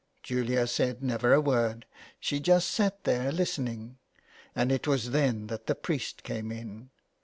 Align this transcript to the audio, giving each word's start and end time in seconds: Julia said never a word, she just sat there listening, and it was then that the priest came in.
Julia 0.23 0.65
said 0.65 1.03
never 1.03 1.31
a 1.31 1.39
word, 1.39 1.85
she 2.19 2.39
just 2.39 2.71
sat 2.71 3.03
there 3.03 3.31
listening, 3.31 3.99
and 4.55 4.71
it 4.71 4.87
was 4.87 5.11
then 5.11 5.45
that 5.45 5.67
the 5.67 5.75
priest 5.75 6.23
came 6.23 6.51
in. 6.51 6.89